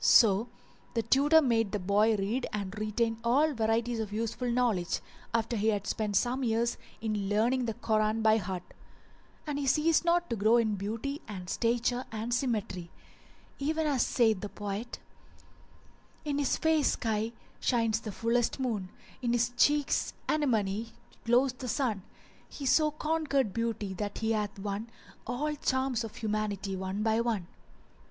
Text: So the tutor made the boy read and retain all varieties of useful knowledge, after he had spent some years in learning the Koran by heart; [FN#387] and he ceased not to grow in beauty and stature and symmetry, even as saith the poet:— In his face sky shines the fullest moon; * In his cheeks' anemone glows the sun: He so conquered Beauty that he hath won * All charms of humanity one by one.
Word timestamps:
So 0.03 0.49
the 0.95 1.03
tutor 1.03 1.43
made 1.43 1.73
the 1.73 1.77
boy 1.77 2.15
read 2.15 2.47
and 2.51 2.75
retain 2.79 3.19
all 3.23 3.53
varieties 3.53 3.99
of 3.99 4.11
useful 4.11 4.49
knowledge, 4.49 4.99
after 5.31 5.55
he 5.55 5.67
had 5.67 5.85
spent 5.85 6.15
some 6.15 6.43
years 6.43 6.77
in 7.01 7.29
learning 7.29 7.65
the 7.65 7.75
Koran 7.75 8.23
by 8.23 8.37
heart; 8.37 8.63
[FN#387] 8.67 8.73
and 9.45 9.59
he 9.59 9.67
ceased 9.67 10.03
not 10.03 10.27
to 10.31 10.35
grow 10.35 10.57
in 10.57 10.73
beauty 10.73 11.21
and 11.27 11.47
stature 11.47 12.03
and 12.11 12.33
symmetry, 12.33 12.89
even 13.59 13.85
as 13.85 14.03
saith 14.03 14.41
the 14.41 14.49
poet:— 14.49 14.97
In 16.25 16.39
his 16.39 16.57
face 16.57 16.93
sky 16.93 17.31
shines 17.59 17.99
the 17.99 18.11
fullest 18.11 18.59
moon; 18.59 18.89
* 19.07 19.21
In 19.21 19.33
his 19.33 19.49
cheeks' 19.55 20.13
anemone 20.27 20.87
glows 21.25 21.53
the 21.53 21.67
sun: 21.67 22.01
He 22.49 22.65
so 22.65 22.89
conquered 22.89 23.53
Beauty 23.53 23.93
that 23.93 24.17
he 24.17 24.31
hath 24.31 24.57
won 24.57 24.89
* 25.07 25.25
All 25.27 25.53
charms 25.57 26.03
of 26.03 26.15
humanity 26.15 26.75
one 26.75 27.03
by 27.03 27.21
one. 27.21 27.45